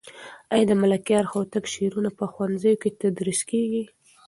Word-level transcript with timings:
آیا 0.53 0.65
د 0.67 0.71
ملکیار 0.83 1.25
هوتک 1.31 1.65
شعرونه 1.73 2.09
په 2.17 2.25
ښوونځیو 2.31 2.79
کې 2.81 2.97
تدریس 3.01 3.41
کېږي؟ 3.49 3.83